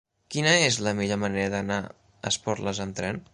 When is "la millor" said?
0.87-1.19